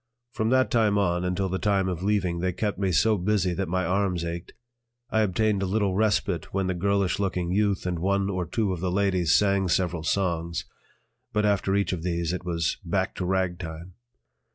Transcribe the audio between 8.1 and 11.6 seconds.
or two of the ladies sang several songs, but